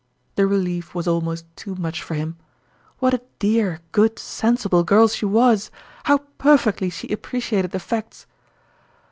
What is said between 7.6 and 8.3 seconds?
the facts